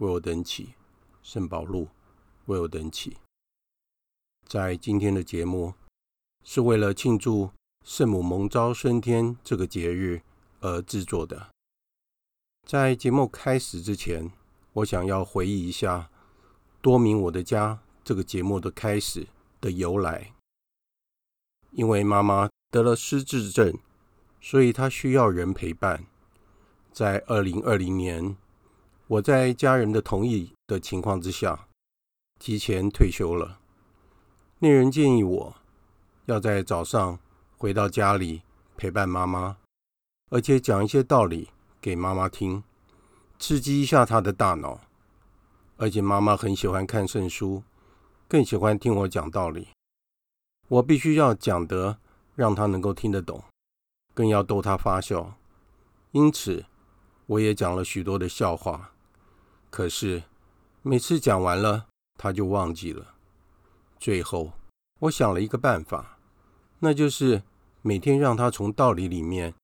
[0.00, 0.74] 为我等起，
[1.22, 1.88] 圣保禄
[2.46, 3.18] 为我等起。
[4.46, 5.74] 在今天的节目，
[6.42, 7.50] 是为了庆祝
[7.84, 10.22] 圣母蒙召升天这个节日
[10.60, 11.48] 而制作的。
[12.66, 14.32] 在节目开始之前，
[14.72, 16.10] 我想要回忆一下
[16.80, 19.28] “多明我的家”这个节目的开始
[19.60, 20.32] 的由来。
[21.72, 23.78] 因为妈妈得了失智症，
[24.40, 26.06] 所以她需要人陪伴。
[26.90, 28.36] 在二零二零年，
[29.10, 31.66] 我在家人的同意的情况之下，
[32.38, 33.58] 提前退休了。
[34.60, 35.56] 那人建议我
[36.26, 37.18] 要在早上
[37.58, 38.42] 回到家里
[38.76, 39.56] 陪伴妈妈，
[40.28, 41.48] 而且讲一些道理
[41.80, 42.62] 给妈妈听，
[43.40, 44.80] 刺激一下她的大脑。
[45.76, 47.64] 而且妈妈很喜欢看圣书，
[48.28, 49.70] 更喜欢听我讲道理。
[50.68, 51.98] 我必须要讲得
[52.36, 53.42] 让她能够听得懂，
[54.14, 55.36] 更要逗她发笑。
[56.12, 56.64] 因此，
[57.26, 58.89] 我也讲了许多的笑话。
[59.70, 60.24] 可是
[60.82, 61.86] 每次讲完了，
[62.18, 63.14] 他就忘记了。
[64.00, 64.52] 最后，
[64.98, 66.18] 我想了一个办法，
[66.80, 67.42] 那就是
[67.80, 69.54] 每天让他从道理里面，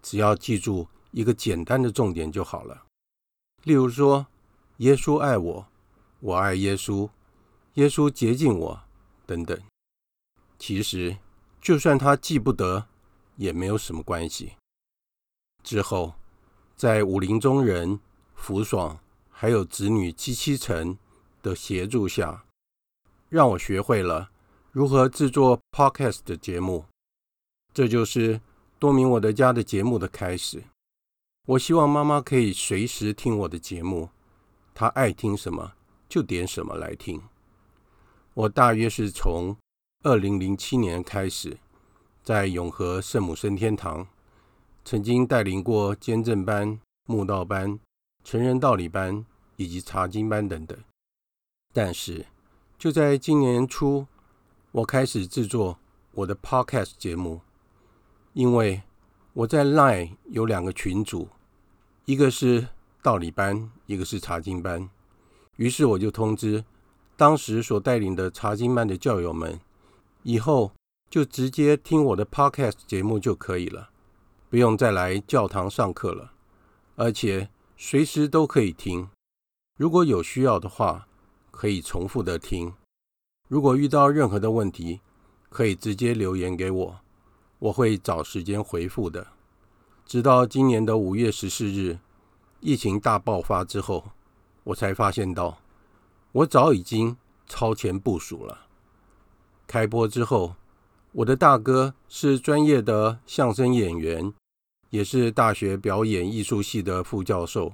[0.00, 2.84] 只要记住一个简单的重点就好了。
[3.64, 4.26] 例如说，
[4.76, 5.66] 耶稣爱我，
[6.20, 7.10] 我爱耶稣，
[7.74, 8.82] 耶稣洁净我，
[9.26, 9.60] 等等。
[10.58, 11.18] 其实，
[11.60, 12.86] 就算他记不得，
[13.34, 14.52] 也没有什么关系。
[15.64, 16.14] 之后，
[16.76, 17.98] 在武林中人
[18.34, 19.00] 福爽。
[19.38, 20.96] 还有子女七七成
[21.42, 22.46] 的协助下，
[23.28, 24.30] 让我学会了
[24.72, 26.86] 如何制作 Podcast 的节目。
[27.74, 28.40] 这就是
[28.78, 30.64] 多明我的家的节目的开始。
[31.48, 34.08] 我希望妈妈可以随时听我的节目，
[34.72, 35.74] 她爱听什么
[36.08, 37.20] 就点什么来听。
[38.32, 39.54] 我大约是从
[40.02, 41.58] 二零零七年开始，
[42.22, 44.08] 在永和圣母升天堂，
[44.82, 47.78] 曾经带领过坚振班、慕道班。
[48.26, 49.24] 成人道理班
[49.54, 50.76] 以及查经班等等，
[51.72, 52.26] 但是
[52.76, 54.08] 就在今年初，
[54.72, 55.78] 我开始制作
[56.10, 57.42] 我的 Podcast 节目，
[58.32, 58.82] 因为
[59.32, 61.28] 我在 Line 有两个群组，
[62.04, 62.66] 一个是
[63.00, 64.90] 道理班，一个是查经班，
[65.54, 66.64] 于是我就通知
[67.16, 69.60] 当时所带领的查经班的教友们，
[70.24, 70.72] 以后
[71.08, 73.90] 就直接听我的 Podcast 节目就可以了，
[74.50, 76.32] 不用再来教堂上课了，
[76.96, 77.48] 而且。
[77.78, 79.10] 随时都可以听，
[79.76, 81.06] 如果有需要的话，
[81.50, 82.72] 可以重复的听。
[83.48, 85.00] 如果遇到任何的问题，
[85.50, 87.00] 可以直接留言给我，
[87.58, 89.26] 我会找时间回复的。
[90.06, 91.98] 直到今年的五月十四日，
[92.60, 94.10] 疫情大爆发之后，
[94.64, 95.58] 我才发现到，
[96.32, 98.66] 我早已经超前部署了。
[99.66, 100.54] 开播之后，
[101.12, 104.32] 我的大哥是专业的相声演员。
[104.90, 107.72] 也是大学表演艺术系的副教授，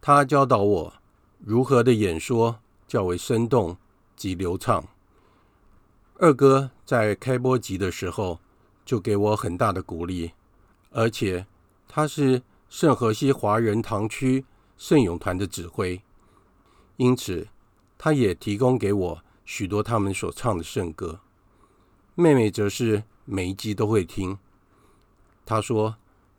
[0.00, 0.94] 他教导我
[1.38, 3.76] 如何的演说较为生动
[4.14, 4.86] 及流畅。
[6.18, 8.38] 二哥在开播集的时候
[8.84, 10.30] 就给我很大的鼓励，
[10.90, 11.44] 而且
[11.88, 14.44] 他是圣荷西华人堂区
[14.78, 16.00] 圣咏团的指挥，
[16.96, 17.48] 因此
[17.98, 21.20] 他也提供给我许多他们所唱的圣歌。
[22.14, 24.38] 妹妹则是每一集都会听，
[25.44, 25.96] 她说。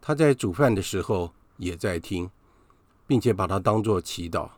[0.07, 2.31] 他在煮饭的时候也在听，
[3.05, 4.49] 并且把它当作祈祷。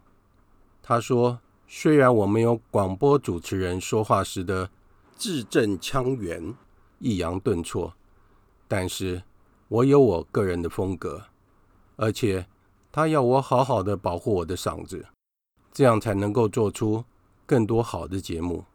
[0.79, 4.69] 他说：“虽然我没有广播主持人说话时的
[5.17, 6.53] 字正腔圆、
[6.99, 7.91] 抑扬顿挫，
[8.67, 9.23] 但是
[9.69, 11.23] 我有我个人的风格，
[11.95, 12.45] 而且
[12.91, 15.07] 他要我好好的保护我的嗓子，
[15.73, 17.03] 这样才能够做出
[17.47, 18.65] 更多好的节目。”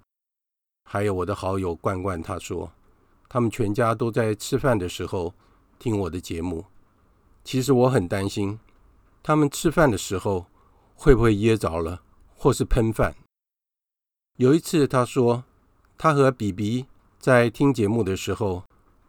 [0.90, 2.72] 还有我的好友冠冠，他说
[3.30, 5.32] ：“他们全家都在吃饭的时候。”
[5.84, 6.64] 听我的节目，
[7.44, 8.58] 其实我很担心，
[9.22, 10.46] 他们吃饭的时候
[10.94, 12.00] 会不会噎着了，
[12.34, 13.14] 或是喷饭。
[14.38, 15.44] 有一次，他说
[15.98, 16.86] 他和比比
[17.19, 18.64] 在听节目的时候，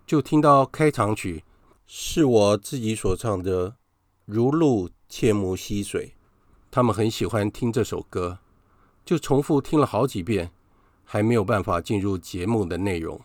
[0.06, 1.46] 就听到开场曲
[1.86, 3.72] 是我自己所唱的
[4.26, 6.08] 《如露切慕溪水》，
[6.70, 8.40] 他们很喜欢听这首歌，
[9.06, 10.52] 就重复听了好几遍，
[11.06, 13.22] 还没有办法进入节目的内容。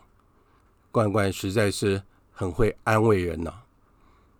[0.89, 2.03] 罐罐实在是。
[2.41, 3.53] 很会安慰人呐、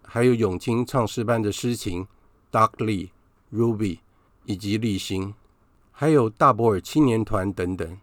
[0.01, 2.07] 还有永清唱诗班的诗情
[2.51, 3.11] ，Dark Lee、
[3.53, 3.99] Ruby，
[4.45, 5.35] 以及立新，
[5.91, 7.99] 还有大伯尔青年团等等，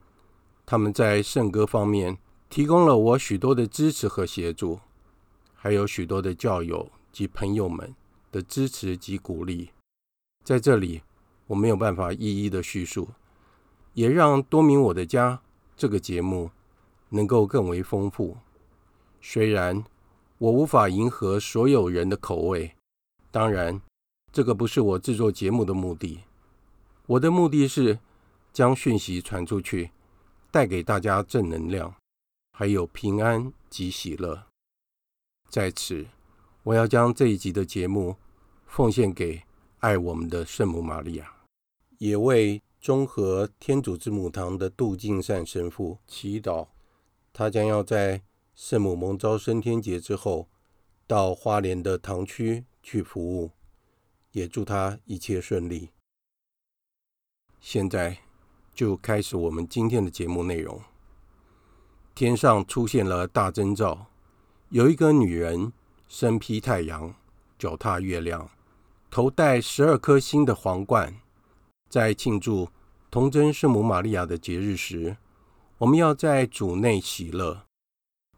[0.64, 2.16] 他们在圣歌方面
[2.48, 4.78] 提供了我许多的支持和协助，
[5.56, 7.92] 还有许多的教友及朋友们
[8.30, 9.70] 的支持及鼓励。
[10.44, 11.02] 在这里，
[11.48, 13.08] 我没有办法一一的叙述，
[13.94, 15.40] 也让多明我的家
[15.76, 16.52] 这个节目
[17.08, 18.36] 能够更为丰富。
[19.20, 19.84] 虽然
[20.38, 22.74] 我无法迎合所有人的口味，
[23.30, 23.80] 当然，
[24.32, 26.20] 这个不是我制作节目的目的。
[27.06, 27.98] 我的目的是
[28.52, 29.90] 将讯息传出去，
[30.50, 31.94] 带给大家正能量，
[32.52, 34.44] 还有平安及喜乐。
[35.48, 36.06] 在此，
[36.62, 38.16] 我要将这一集的节目
[38.66, 39.42] 奉献给
[39.78, 41.32] 爱我们的圣母玛利亚，
[41.98, 46.68] 也为中和天主之母堂的杜敬善神父祈祷。
[47.32, 48.22] 他将要在
[48.60, 50.48] 圣母蒙召升天节之后，
[51.06, 53.52] 到花莲的堂区去服务，
[54.32, 55.90] 也祝他一切顺利。
[57.60, 58.18] 现在
[58.74, 60.82] 就开始我们今天的节目内容。
[62.16, 64.06] 天上出现了大征兆，
[64.70, 65.72] 有一个女人
[66.08, 67.14] 身披太阳，
[67.56, 68.50] 脚踏月亮，
[69.08, 71.14] 头戴十二颗星的皇冠。
[71.88, 72.68] 在庆祝
[73.08, 75.16] 童贞圣母玛利亚的节日时，
[75.78, 77.67] 我们要在主内喜乐。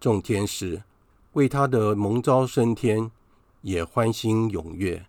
[0.01, 0.83] 众天使
[1.35, 3.11] 为他的蒙召升天
[3.61, 5.07] 也欢欣踊跃，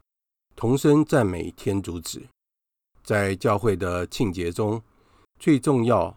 [0.53, 2.21] 同声赞美天主子。
[3.01, 4.83] 在教会的庆节中，
[5.39, 6.15] 最重要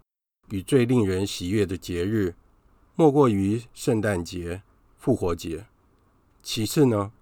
[0.50, 2.34] 与最令人喜悦的节日，
[2.96, 4.62] 莫过于圣诞节、
[4.98, 5.66] 复活节。
[6.42, 7.12] 其次呢，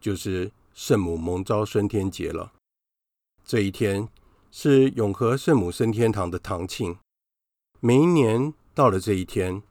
[0.00, 2.52] 就是圣母蒙召升天节了。
[3.44, 4.08] 这一天
[4.50, 6.96] 是永和圣母升天堂的堂庆。
[7.80, 9.62] 每一年到了这一天，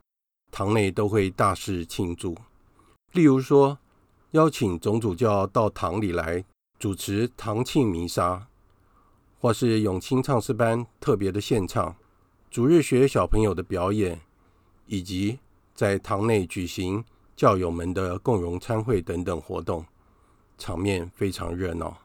[0.51, 2.37] 堂内都会大肆庆祝。
[3.13, 3.79] 例如说，
[4.31, 6.45] 邀请总主教到堂里来
[6.77, 8.47] 主持堂庆弥撒。
[9.39, 11.95] 或是永清唱诗班特别的献唱，
[12.51, 14.21] 主日学小朋友的表演，
[14.85, 15.39] 以及
[15.73, 17.03] 在堂内举行
[17.35, 19.83] 教友们的共融参会等等活动，
[20.59, 22.03] 场面非常热闹。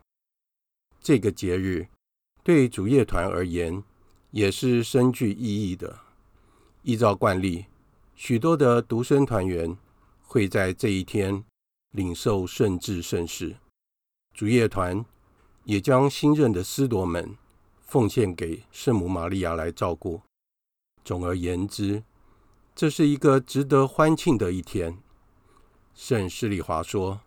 [0.99, 1.89] 这个节日
[2.43, 3.85] 对主业团而言
[4.31, 5.99] 也是深具意义的。
[6.85, 7.67] 依照惯例，
[8.17, 9.77] 许多的独生团员
[10.27, 11.45] 会在这一天
[11.93, 13.57] 领受圣智圣事，
[14.35, 15.05] 主业团。
[15.67, 17.37] 也将新任的司铎们
[17.81, 20.23] 奉献给圣母玛利亚来照顾。
[21.05, 22.05] 总而言之，
[22.73, 24.97] 这是一个值得欢庆的一天。
[25.93, 27.21] 圣施利华说：“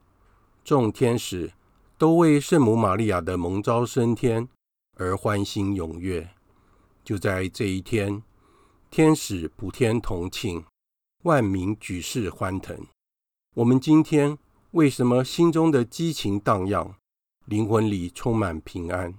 [0.64, 1.52] 众天使
[1.98, 4.48] 都为圣母玛利亚的蒙召升天
[4.96, 6.30] 而欢欣踊跃。
[7.04, 8.24] 就在这一天，
[8.90, 10.64] 天使普天同庆，
[11.24, 12.88] 万民举世欢腾。
[13.56, 14.38] 我们今天
[14.72, 16.96] 为什么心中的激情荡漾？”
[17.46, 19.16] 灵魂里充满平安，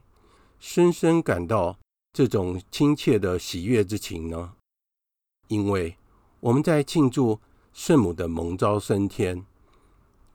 [0.61, 1.79] 深深感到
[2.13, 4.55] 这种亲切的喜悦之情呢？
[5.49, 5.97] 因为
[6.39, 7.41] 我们在庆祝
[7.73, 9.45] 圣母的蒙召升天，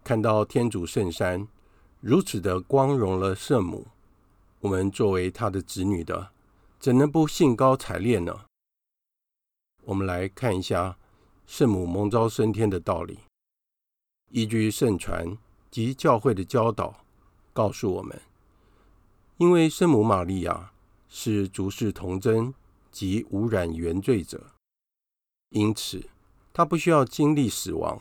[0.03, 1.47] 看到天主圣山
[2.01, 3.87] 如此的光荣了圣母，
[4.59, 6.31] 我们作为他的子女的，
[6.79, 8.45] 怎能不兴高采烈呢？
[9.85, 10.97] 我们来看一下
[11.47, 13.19] 圣母蒙召升天的道理，
[14.31, 15.37] 依据圣传
[15.69, 17.05] 及教会的教导。
[17.53, 18.19] 告诉我们，
[19.37, 20.73] 因为圣母玛利亚
[21.07, 22.53] 是主世童贞
[22.91, 24.47] 及无染原罪者，
[25.51, 26.09] 因此
[26.51, 27.97] 她不需要经历死亡；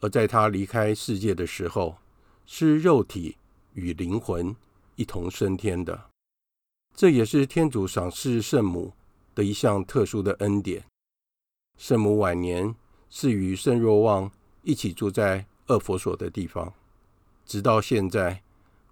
[0.00, 1.96] 而在她离开世界的时候，
[2.46, 3.36] 是肉体
[3.72, 4.54] 与灵魂
[4.94, 6.10] 一同升天的。
[6.94, 8.92] 这也是天主赏赐圣母
[9.34, 10.84] 的一项特殊的恩典。
[11.76, 12.74] 圣母晚年
[13.10, 14.30] 是与圣若望
[14.62, 16.72] 一起住在厄佛所的地方，
[17.44, 18.40] 直到现在。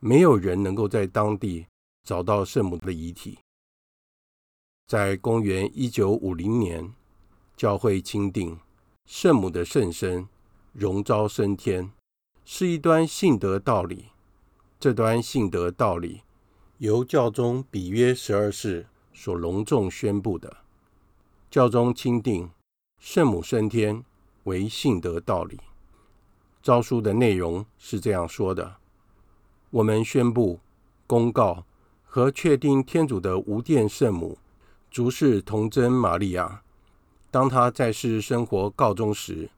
[0.04, 1.64] 没有人能够在当地
[2.02, 3.38] 找到圣母的遗体。
[4.88, 6.92] 在公元一九五零年，
[7.56, 8.58] 教会钦定
[9.06, 10.26] 圣母的圣身
[10.72, 11.92] 荣召升天，
[12.44, 14.06] 是一端信德道理。
[14.80, 16.22] 这端信德道理
[16.78, 20.64] 由教宗比约十二世所隆重宣布的。
[21.48, 22.50] 教宗钦定
[23.02, 24.04] 圣母升天
[24.44, 25.58] 为信德道理。
[26.62, 28.76] 诏书的内容是这样说的。
[29.70, 30.60] 我们宣布、
[31.04, 31.64] 公告
[32.04, 34.38] 和确定天主的无玷圣母，
[34.88, 36.62] 主事童贞玛利亚，
[37.28, 39.50] 当她在世生活告终时，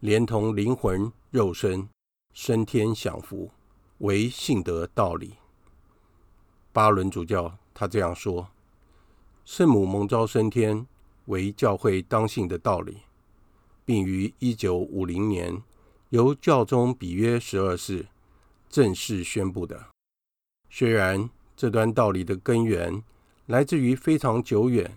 [0.00, 1.88] 连同灵魂、肉身
[2.34, 3.50] 升天享福，
[3.98, 5.36] 为信德道理。
[6.74, 8.48] 巴伦主教他这样说：
[9.46, 10.86] 圣母蒙召升天
[11.26, 12.98] 为教会当信的道理，
[13.84, 15.62] 并于一九五零年
[16.10, 18.06] 由教宗比约十二世。
[18.70, 19.88] 正式宣布的。
[20.70, 23.02] 虽然这段道理的根源
[23.44, 24.96] 来自于非常久远。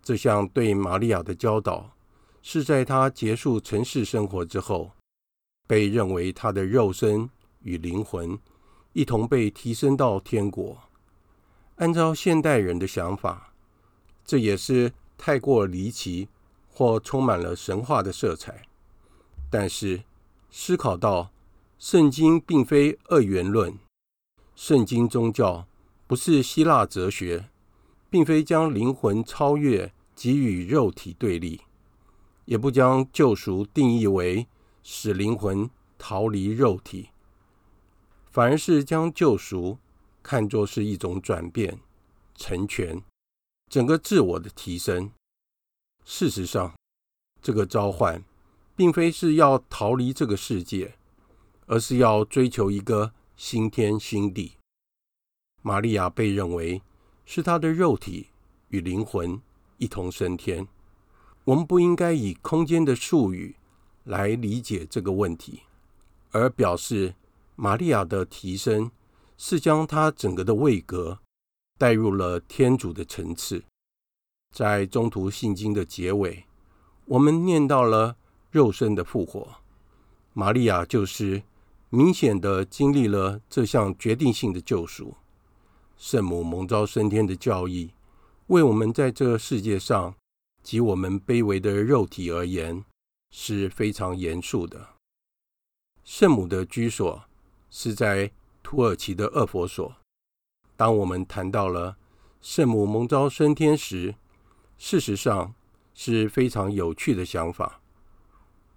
[0.00, 1.96] 这项对玛利亚的教导，
[2.40, 4.92] 是在她结束尘世生活之后，
[5.66, 7.28] 被认为她的肉身
[7.62, 8.38] 与灵魂
[8.92, 10.78] 一同被提升到天国。
[11.76, 13.52] 按照现代人的想法，
[14.24, 16.28] 这也是太过离奇
[16.68, 18.62] 或充满了神话的色彩。
[19.50, 20.02] 但是，
[20.50, 21.30] 思考到
[21.78, 23.78] 圣经并非二元论，
[24.54, 25.66] 圣经宗教
[26.06, 27.48] 不是希腊哲学，
[28.08, 29.92] 并非将灵魂超越。
[30.16, 31.62] 给予肉体对立，
[32.44, 34.46] 也不将救赎定义为
[34.84, 35.68] 使灵魂
[35.98, 37.08] 逃离肉体，
[38.30, 39.78] 反而是将救赎
[40.22, 41.80] 看作是一种转变、
[42.36, 43.02] 成全
[43.70, 45.10] 整个自我的提升。
[46.04, 46.74] 事实上，
[47.42, 48.22] 这个召唤
[48.76, 50.96] 并非是要逃离这个世界，
[51.66, 54.52] 而是要追求一个新天新地。
[55.62, 56.82] 玛利亚被认为
[57.24, 58.28] 是她的肉体
[58.68, 59.40] 与灵魂。
[59.76, 60.68] 一同升天，
[61.42, 63.56] 我们不应该以空间的术语
[64.04, 65.62] 来理解这个问题，
[66.30, 67.16] 而表示
[67.56, 68.92] 玛利亚的提升
[69.36, 71.18] 是将她整个的位格
[71.78, 73.64] 带入了天主的层次。
[74.52, 76.44] 在中途信经的结尾，
[77.06, 78.16] 我们念到了
[78.50, 79.56] 肉身的复活，
[80.32, 81.42] 玛利亚就是
[81.90, 85.16] 明显的经历了这项决定性的救赎，
[85.96, 87.90] 圣母蒙召升天的教义。
[88.46, 90.14] 为我们在这世界上
[90.62, 92.84] 及我们卑微的肉体而言
[93.30, 94.90] 是非常严肃的。
[96.04, 97.24] 圣母的居所
[97.70, 98.30] 是在
[98.62, 99.96] 土耳其的厄佛所。
[100.76, 101.96] 当我们谈到了
[102.40, 104.14] 圣母蒙召升天时，
[104.76, 105.54] 事实上
[105.94, 107.80] 是非常有趣的想法。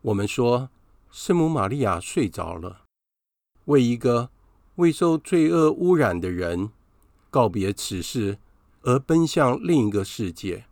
[0.01, 0.69] 我们说
[1.11, 2.83] 圣母玛利亚睡着了，
[3.65, 4.29] 为一个
[4.75, 6.71] 未受罪恶污染的人
[7.29, 8.39] 告别此世。
[8.83, 10.63] 而奔向另一个世界，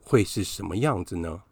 [0.00, 1.42] 会是什么样子呢？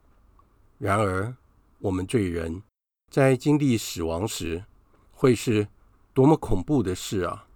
[0.79, 1.35] 然而，
[1.81, 2.63] 我们罪人
[3.11, 4.65] 在经历死亡时，
[5.11, 5.67] 会是
[6.13, 7.49] 多么恐怖的事啊！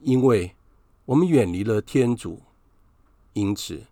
[0.00, 0.56] 因为
[1.10, 2.40] 我们远离了天主，
[3.32, 3.84] 因此，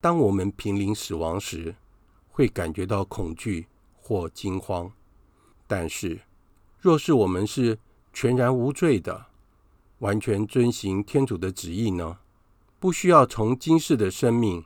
[0.00, 1.74] 当我们濒临死亡时，
[2.28, 3.66] 会感觉到恐惧
[3.96, 4.92] 或惊慌。
[5.66, 6.20] 但是，
[6.78, 7.80] 若是我们是
[8.12, 9.26] 全然无罪的，
[9.98, 12.20] 完全遵行天主的旨意呢？
[12.78, 14.64] 不需要从今世的生命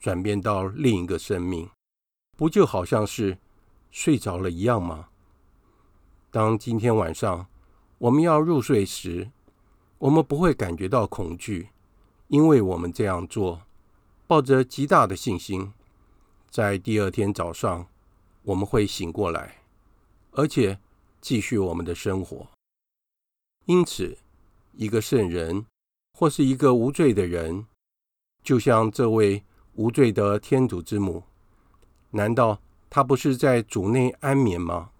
[0.00, 1.70] 转变到另一个生命，
[2.36, 3.38] 不就好像是
[3.92, 5.10] 睡着了一样吗？
[6.32, 7.46] 当今天晚上
[7.98, 9.30] 我们要入睡时，
[9.98, 11.68] 我们不会感觉到恐惧，
[12.28, 13.62] 因为我们这样做
[14.26, 15.72] 抱着极大的信心，
[16.50, 17.86] 在第二天早上
[18.42, 19.62] 我们会醒过来，
[20.32, 20.78] 而且
[21.20, 22.46] 继续我们的生活。
[23.64, 24.18] 因此，
[24.72, 25.66] 一个圣人。
[26.18, 27.66] 或是一个无罪的人，
[28.42, 31.22] 就像这位无罪的天主之母，
[32.12, 34.92] 难道他不是在主内安眠吗？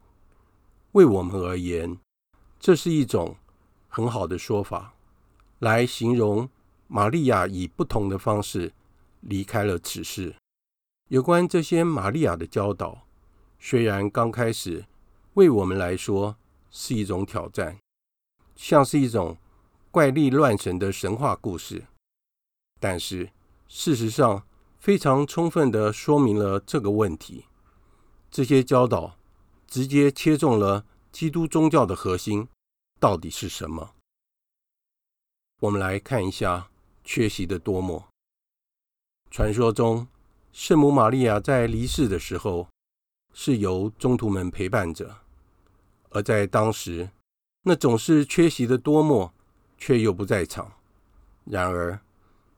[0.93, 1.99] 为我们而言，
[2.61, 3.35] 这是一种
[3.97, 4.93] 很好的说法，
[5.61, 6.47] 来形容
[6.87, 8.75] 玛利亚以不同的方式
[9.23, 10.37] 离开了此世。
[11.09, 13.07] 有关这些玛利亚的教导，
[13.59, 14.85] 虽然刚开始
[15.33, 16.37] 为我们来说
[16.71, 17.79] 是一种挑战，
[18.55, 19.39] 像是一种。
[19.91, 21.87] 怪力乱神的神话故事，
[22.79, 23.31] 但是
[23.67, 24.43] 事实上
[24.79, 27.47] 非常充分地说明了这个问题。
[28.31, 29.17] 这些教导
[29.67, 32.47] 直接切中了基督宗教的核心，
[32.99, 33.95] 到底是什么？
[35.61, 36.69] 我们来看一下
[37.05, 38.07] 缺席的多默。
[39.31, 40.07] 传说中，
[40.53, 42.69] 圣母玛利亚在离世的时候
[43.33, 45.19] 是由中徒们陪伴着，
[46.11, 47.11] 而在当时，
[47.63, 49.33] 那总是缺席的多默。
[49.79, 50.73] 却又不在场。
[51.45, 52.01] 然而，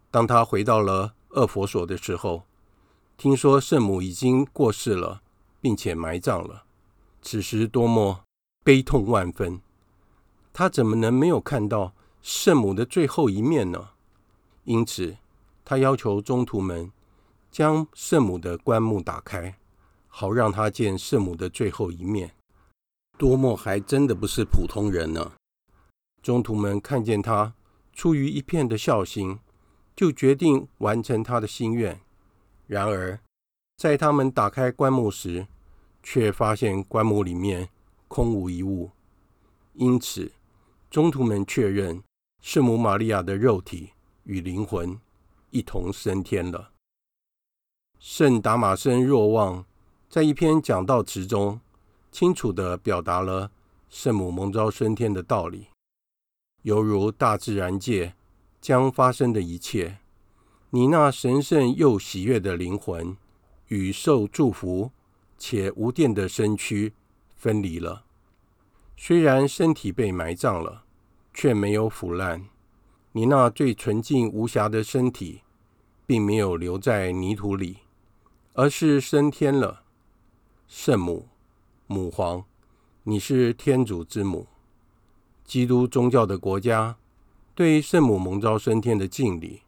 [0.09, 2.45] 当他回到了厄佛所的时候，
[3.17, 5.21] 听说圣母已经过世了，
[5.61, 6.65] 并且埋葬了。
[7.21, 8.23] 此时多默
[8.63, 9.61] 悲痛万分，
[10.59, 13.91] 他怎么能没有看到圣母的最后一面呢？
[14.65, 15.17] 因此，
[15.65, 16.91] 他要求中徒们
[17.49, 19.57] 将圣母的棺木打开，
[20.09, 22.35] 好让他见圣母的最后一面。
[23.17, 25.35] 多莫还真的不是普通人呢。
[26.23, 27.55] 中徒们看见他
[27.93, 29.39] 出于一片的孝心，
[29.95, 32.01] 就决定完成他的心愿。
[32.67, 33.21] 然而，
[33.77, 35.47] 在他们打开棺木时，
[36.03, 37.69] 却发现棺木里面
[38.09, 38.91] 空无一物。
[39.75, 40.33] 因此，
[40.91, 42.03] 中途们确认
[42.41, 43.91] 圣母玛利亚的肉体
[44.25, 44.99] 与灵魂
[45.51, 46.71] 一同升天了。
[47.99, 49.67] 圣达马森若望
[50.09, 51.61] 在一篇讲道词中，
[52.11, 53.51] 清楚地表达了
[53.91, 55.67] 圣母蒙召升天的道理。
[56.63, 58.15] 犹如大自然界
[58.61, 59.99] 将发生的一切，
[60.71, 63.15] 你那神圣又喜悦的灵魂
[63.67, 64.91] 与受祝福
[65.37, 66.95] 且无玷的身躯
[67.37, 68.07] 分离了。
[69.01, 70.83] 虽然身体被埋葬了，
[71.33, 72.49] 却没有腐烂。
[73.13, 75.43] 你那最纯净无瑕的身体，
[76.05, 77.79] 并没有留在泥土里，
[78.55, 79.85] 而是升天了。
[80.67, 81.29] 圣母，
[81.87, 82.45] 母皇，
[83.05, 84.49] 你是天主之母。
[85.45, 86.97] 基督宗教的国家
[87.55, 89.63] 对圣母蒙召升天的敬礼，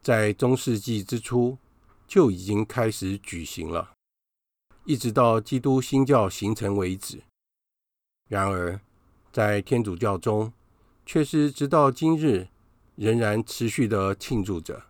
[0.00, 1.58] 在中世纪之初
[2.08, 3.92] 就已经开始举行了，
[4.86, 7.22] 一直到基督新教形成为止。
[8.32, 8.80] 然而，
[9.30, 10.54] 在天主教中，
[11.04, 12.48] 却是直到今日
[12.96, 14.86] 仍然持续的庆祝着。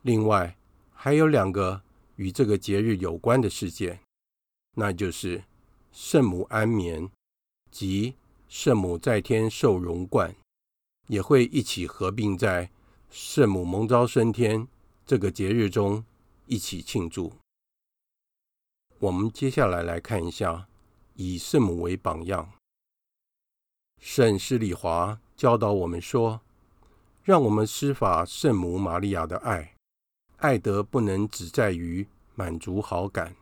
[0.00, 0.56] 另外，
[0.94, 1.82] 还有两个
[2.14, 4.00] 与这个节日有关的事件，
[4.76, 5.44] 那就是
[5.92, 7.10] 圣母安眠
[7.70, 8.14] 及
[8.48, 10.34] 圣母在天受荣冠，
[11.08, 12.70] 也会一起合并在
[13.10, 14.66] 圣母蒙召升天
[15.04, 16.02] 这个节日中
[16.46, 17.34] 一起庆祝。
[18.98, 20.66] 我们接下来来看一下。
[21.18, 22.52] 以圣母为榜样，
[23.98, 26.42] 圣施礼华教导我们说
[27.24, 29.74] ：“让我们施法圣母玛利亚的爱，
[30.36, 33.34] 爱德不能只在于满足好感，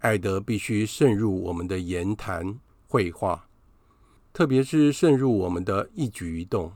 [0.00, 3.48] 爱德必须渗入我们的言谈绘画，
[4.32, 6.72] 特别是渗入我们的一举一动。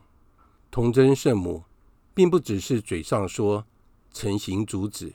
[0.70, 1.64] 童真圣母
[2.14, 3.66] 并不只是嘴上说，
[4.12, 5.14] 成行主旨，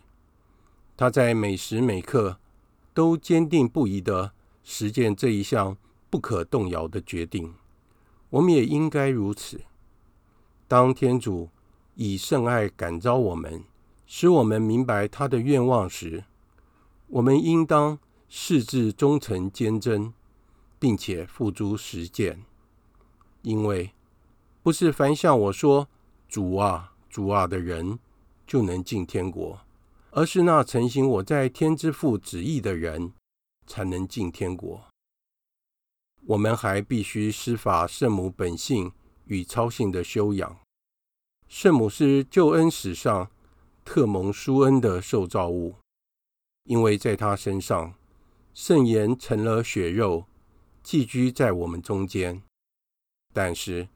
[0.98, 2.38] 她在每时每刻
[2.94, 5.78] 都坚定不移的。”实践这一项
[6.10, 7.54] 不可动摇的决定，
[8.30, 9.62] 我们也应该如此。
[10.68, 11.50] 当天主
[11.96, 13.64] 以圣爱感召我们，
[14.06, 16.26] 使我们明白他的愿望时，
[17.08, 20.14] 我们应当誓志忠诚坚贞，
[20.78, 22.44] 并且付诸实践。
[23.42, 23.92] 因为
[24.62, 25.88] 不是凡向我说
[26.30, 27.98] “主啊，主啊”的人
[28.46, 29.62] 就能进天国，
[30.12, 33.14] 而是那承行我在天之父旨意的人。
[33.70, 34.84] 才能进天国。
[36.26, 38.92] 我们还必须施法圣母本性
[39.26, 40.58] 与操性的修养。
[41.48, 43.32] 圣母是救恩史上
[43.86, 45.76] 特蒙殊恩的受造物，
[46.66, 47.94] 因为在她身上，
[48.54, 50.26] 圣言成了血肉，
[50.84, 52.44] 寄居在我们中间。
[53.34, 53.88] 但是，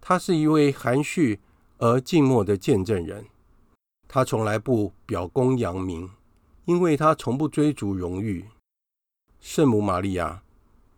[0.00, 1.40] 她是一位含蓄
[1.78, 3.26] 而静默的见证人。
[4.06, 6.10] 她从来不表功扬名，
[6.66, 8.44] 因为她从不追逐荣誉。
[9.40, 10.42] 圣母玛利亚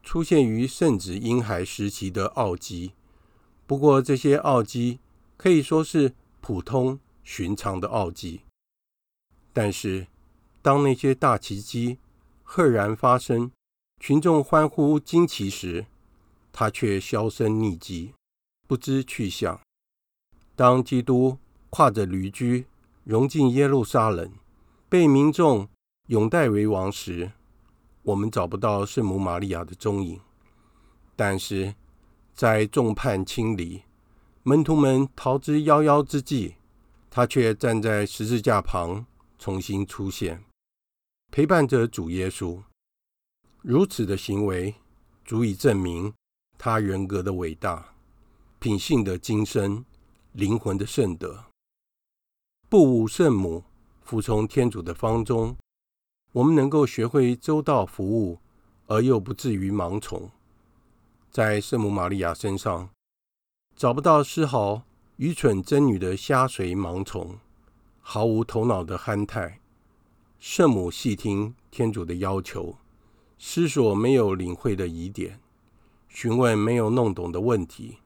[0.03, 2.93] 出现于圣子婴孩时期的奥迹，
[3.67, 4.99] 不过这些奥迹
[5.37, 8.43] 可以说是普通寻常的奥迹。
[9.53, 10.09] 但是，
[10.61, 11.99] 当那些大奇迹
[12.43, 13.53] 赫然发生，
[14.01, 15.87] 群众欢呼惊奇时，
[16.53, 18.13] 他却销声匿迹，
[18.67, 19.61] 不知去向。
[20.57, 21.39] 当基督
[21.71, 22.67] 跨着驴驹
[23.05, 24.33] 融进耶路撒冷，
[24.89, 25.69] 被民众
[26.09, 27.33] 拥戴为王时，
[28.03, 30.21] 我们找不到圣母玛利亚的踪影，
[31.15, 31.75] 但是
[32.35, 33.83] 在众叛亲离、
[34.43, 36.57] 门徒们逃之夭夭之际，
[37.09, 39.07] 她却站在十字架旁
[39.39, 40.43] 重新出现，
[41.31, 42.61] 陪伴着主耶稣。
[43.61, 44.75] 如此的行为
[45.25, 46.13] 足以证明
[46.59, 47.95] 她人格的伟大、
[48.59, 49.85] 品性的精深、
[50.33, 51.45] 灵魂的圣德。
[52.69, 53.63] 不侮圣母，
[54.01, 55.57] 服从天主的方中。
[56.33, 58.39] 我们能够学会周到服务，
[58.87, 60.31] 而又不至于盲从，
[61.31, 62.89] 在圣母玛利亚身上
[63.77, 64.83] 找不到丝毫
[65.17, 67.39] 愚蠢真女的瞎随盲从，
[68.01, 69.61] 毫无头脑的憨态。
[70.39, 72.79] 圣母细听天主的要求，
[73.39, 75.39] 思索没有领会的疑点，
[76.09, 77.99] 询问没有弄懂的问题，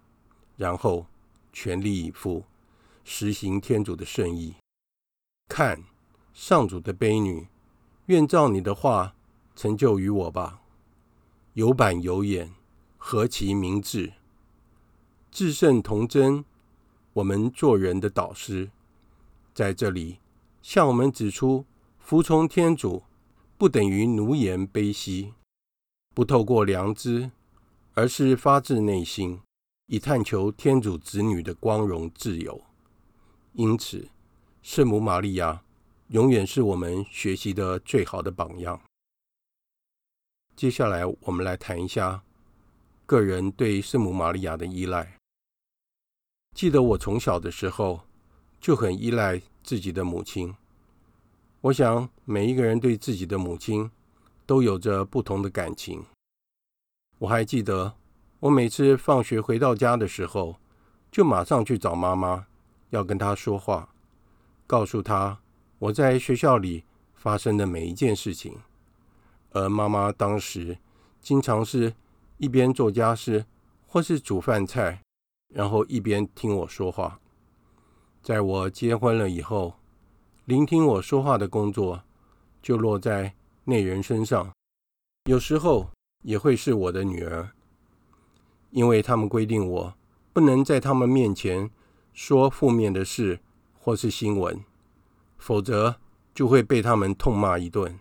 [0.57, 1.07] 然后
[1.53, 2.45] 全力以赴
[3.05, 4.57] 实行天主的圣意。
[5.49, 5.85] 看，
[6.35, 7.47] 上主的悲女。
[8.07, 9.15] 愿照你的话
[9.55, 10.61] 成就于我吧。
[11.55, 12.53] 有板有眼，
[12.97, 14.13] 何其明智！
[15.31, 16.45] 至圣童真，
[17.15, 18.71] 我们做人的导师，
[19.53, 20.19] 在这里
[20.63, 21.65] 向我们指出：
[21.99, 23.03] 服从天主
[23.59, 25.33] 不等于奴颜卑膝，
[26.15, 27.31] 不透过良知，
[27.95, 29.41] 而是发自内心，
[29.87, 32.63] 以探求天主子女的光荣自由。
[33.55, 34.11] 因此，
[34.63, 35.63] 圣母玛利亚。
[36.09, 38.81] 永远是我们学习的最好的榜样。
[40.55, 42.23] 接下来，我们来谈一下
[43.05, 45.17] 个人对圣母玛利亚的依赖。
[46.55, 48.03] 记得我从小的时候
[48.61, 50.55] 就很依赖自己的母亲。
[51.61, 53.91] 我想，每一个人对自己的母亲
[54.47, 56.05] 都有着不同的感情。
[57.19, 57.97] 我还记得，
[58.39, 60.61] 我每次放学回到家的时候，
[61.11, 62.47] 就马上去找妈妈，
[62.91, 63.93] 要跟她说话，
[64.69, 65.41] 告诉她
[65.79, 66.85] 我在学校里
[67.15, 68.59] 发生的每一件事情。
[69.51, 70.79] 而妈妈当时
[71.21, 71.95] 经常是
[72.37, 73.47] 一边做家事
[73.87, 75.01] 或是煮饭菜，
[75.55, 77.21] 然后一边听我说话。
[78.23, 79.77] 在我结婚了以后，
[80.45, 82.03] 聆听我说话的工作
[82.61, 83.35] 就落在
[83.65, 84.53] 那人身上，
[85.25, 85.91] 有时候
[86.23, 87.51] 也会是我的女儿，
[88.71, 89.95] 因为他们规定我
[90.33, 91.71] 不能在他们面前
[92.13, 93.41] 说负面的事
[93.79, 94.63] 或是新闻，
[95.39, 96.01] 否则
[96.35, 97.99] 就会被他们痛骂一顿。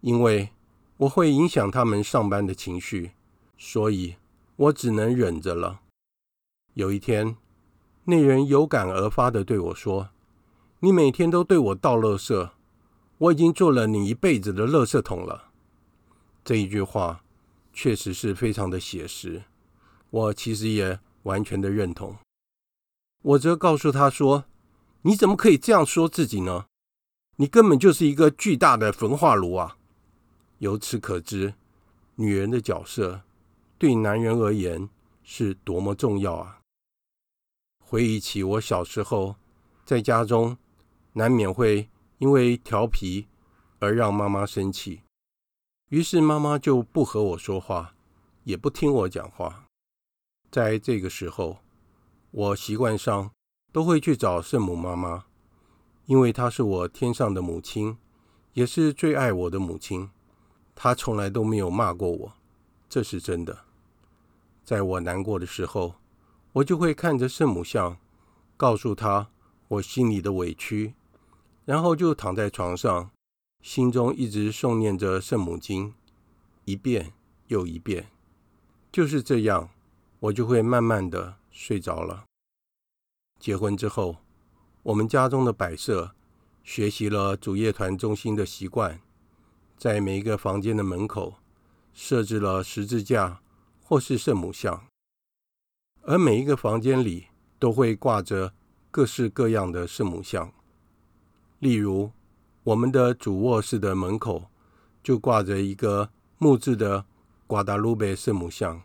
[0.00, 0.50] 因为
[0.98, 3.12] 我会影响他们上班的情绪，
[3.56, 4.16] 所以
[4.56, 5.80] 我只能忍着了。
[6.74, 7.36] 有一天，
[8.04, 10.10] 那人有感而发地对我说
[10.80, 12.50] ：“你每天都对我倒垃圾，
[13.18, 15.50] 我已经做了你一辈子的垃圾桶了。”
[16.44, 17.24] 这一句话
[17.72, 19.44] 确实是非常的写实，
[20.10, 22.16] 我其实也完全的认同。
[23.22, 24.44] 我则告诉他说
[25.06, 26.66] ：“你怎么可以这样说自己呢？
[27.36, 29.76] 你根本就是一个巨大的焚化炉啊！”
[30.58, 31.54] 由此可知，
[32.14, 33.22] 女人的角色
[33.76, 34.88] 对男人而言
[35.22, 36.60] 是多么重要啊！
[37.78, 39.36] 回忆起我小时候，
[39.84, 40.56] 在家中
[41.12, 43.26] 难免会因为调皮
[43.80, 45.02] 而让妈妈生气，
[45.90, 47.94] 于是妈妈就不和我说话，
[48.44, 49.66] 也不听我讲话。
[50.50, 51.58] 在这个时候，
[52.30, 53.30] 我习惯上
[53.74, 55.24] 都会去找圣母妈妈，
[56.06, 57.98] 因为她是我天上的母亲，
[58.52, 60.10] 也是最爱我的母亲。
[60.76, 62.32] 她从来都没有骂过我，
[62.88, 63.64] 这是真的。
[64.62, 65.96] 在我难过的时候，
[66.52, 67.98] 我就会看着圣母像，
[68.56, 69.30] 告诉她
[69.66, 70.94] 我心里的委屈，
[71.64, 73.10] 然后就躺在床上，
[73.60, 75.94] 心中一直诵念着圣母经，
[76.64, 77.12] 一遍
[77.48, 78.06] 又一遍。
[78.92, 79.70] 就是这样，
[80.20, 82.26] 我就会慢慢的睡着了。
[83.44, 84.16] 结婚之后，
[84.84, 86.14] 我们家中的摆设，
[86.62, 88.98] 学习了主业团中心的习惯，
[89.76, 91.34] 在每一个房间的门口
[91.92, 93.42] 设置了十字架
[93.82, 94.86] 或是圣母像。
[96.04, 97.26] 而每一个房间里
[97.58, 98.54] 都会挂着
[98.90, 100.50] 各式各样的圣母像，
[101.58, 102.12] 例如
[102.62, 104.46] 我们的主卧室的门口
[105.02, 107.04] 就挂着一个木质的
[107.46, 108.80] 瓜达卢贝圣母像，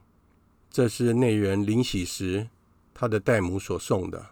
[0.69, 2.49] 这是内人临洗时
[2.93, 4.31] 他的代母所送的。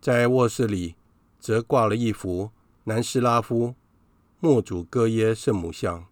[0.00, 0.94] 在卧室里
[1.38, 2.50] 则挂了一幅
[2.84, 3.74] 南斯拉夫
[4.40, 6.06] 默主哥耶圣母像，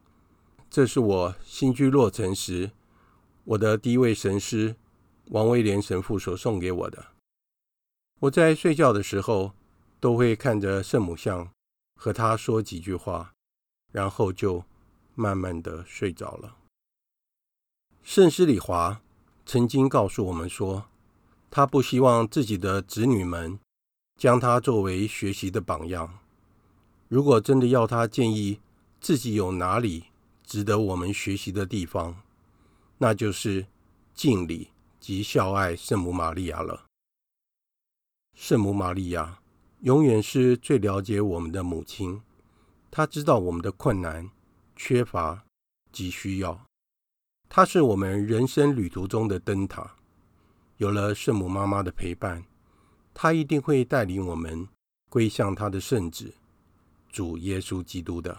[0.69, 2.73] 这是我新居落成时
[3.45, 4.77] 我的第一位神师。
[5.31, 7.07] 王威廉神父所送给我的，
[8.21, 9.55] 我在睡觉的时候
[9.99, 11.51] 都会看着圣母像，
[11.97, 13.33] 和他说几句话，
[13.93, 14.63] 然后就
[15.17, 16.59] 慢慢的睡着了。
[18.05, 19.03] 圣施礼华
[19.45, 20.87] 曾经告诉我们说，
[21.51, 23.59] 他不希望自己的子女们
[24.17, 26.19] 将他作为学习的榜样。
[27.09, 28.61] 如果真的要他建议
[29.01, 30.05] 自己有哪里
[30.45, 32.23] 值得我们学习的地方，
[32.99, 33.67] 那就是
[34.15, 34.71] 敬礼。
[34.99, 36.87] 及孝爱圣母玛利亚了。
[38.35, 39.39] 圣母玛利亚
[39.83, 42.21] 永远是最了解我们的母亲，
[42.91, 44.29] 她知道我们的困难、
[44.75, 45.45] 缺乏
[45.93, 46.61] 及需要。
[47.49, 49.95] 她是我们人生旅途中的灯塔。
[50.79, 52.45] 有了圣母妈妈的陪伴，
[53.19, 54.69] 他一定会带领我们
[55.09, 56.35] 归向他的圣子
[57.09, 58.39] 主耶稣基督的。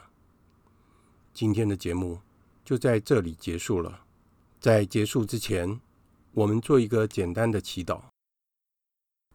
[1.33, 2.21] 今天的节目
[2.63, 4.01] 就在这里结束了。
[4.59, 5.81] 在结束之前，
[6.31, 7.99] 我们做一个简单的祈祷。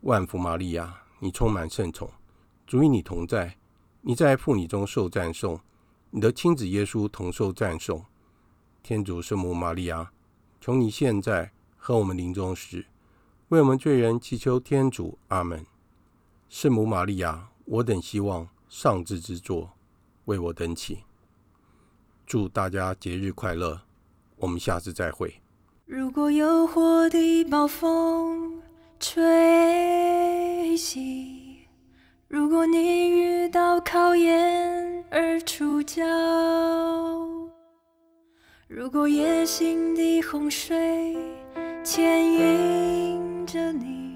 [0.03, 2.09] 万福玛利亚，你充满圣宠，
[2.65, 3.59] 主与你同在，
[4.01, 5.61] 你在妇女中受赞颂，
[6.11, 8.05] 你的亲子耶稣同受赞颂。
[8.81, 10.13] 天主圣母玛利亚，
[10.61, 12.87] 求你现在和我们临终时，
[13.53, 15.19] 为我们罪人祈求天主。
[15.29, 15.67] 阿门。
[16.49, 19.71] 圣母玛利亚，我等希望上智之作，
[20.25, 21.01] 为我等祈。
[22.25, 23.79] 祝大家节日快乐，
[24.37, 25.35] 我们下次再会。
[25.85, 28.63] 如果诱惑的暴风
[28.99, 31.69] 吹袭，
[32.29, 36.03] 如果你遇到考验而出脚，
[38.67, 41.15] 如果野心的洪水
[41.85, 44.15] 牵引着你，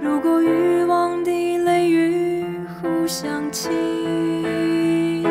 [0.00, 2.44] 如果欲望的雷雨
[2.82, 5.22] 互相侵，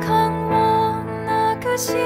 [0.00, 1.96] 看我那颗心，